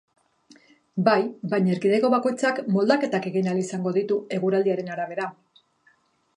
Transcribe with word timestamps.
Bai, 1.07 1.17
baina 1.51 1.71
erkidego 1.75 2.11
bakoitzak 2.15 2.63
moldaketak 2.77 3.29
egin 3.33 3.53
ahal 3.53 3.63
izango 3.67 3.93
ditu 4.01 4.21
eguraldiaren 4.39 4.93
arabera. 4.97 5.33